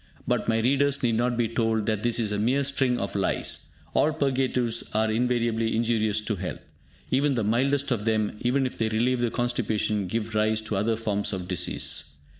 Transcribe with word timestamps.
But 0.27 0.49
my 0.49 0.59
readers 0.61 1.03
need 1.03 1.13
not 1.13 1.37
be 1.37 1.47
told 1.47 1.85
that 1.85 2.01
this 2.01 2.17
is 2.17 2.31
a 2.31 2.39
mere 2.39 2.63
string 2.63 2.97
of 2.97 3.13
lies. 3.13 3.69
All 3.93 4.11
purgatives 4.11 4.83
are 4.95 5.11
invariably 5.11 5.75
injurious 5.75 6.21
to 6.21 6.37
health. 6.37 6.57
Even 7.11 7.35
the 7.35 7.43
mildest 7.43 7.91
of 7.91 8.05
them, 8.05 8.35
even 8.41 8.65
if 8.65 8.79
they 8.79 8.89
relieve 8.89 9.19
the 9.19 9.29
constipation, 9.29 10.07
give 10.07 10.33
rise 10.33 10.59
to 10.61 10.75
other 10.75 10.95
forms 10.95 11.33
of 11.33 11.47
disease. 11.47 12.15